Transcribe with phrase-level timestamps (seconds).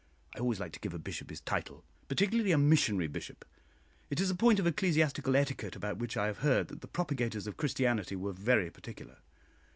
[0.35, 3.45] I always like to give a bishop his title, particularly a missionary bishop;
[4.09, 7.45] it is a point of ecclesiastical etiquette about which I have heard that the propagators
[7.45, 9.19] of Christianity were very particular.